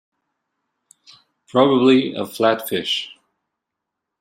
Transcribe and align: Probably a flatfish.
Probably 1.47 2.15
a 2.15 2.25
flatfish. 2.25 3.09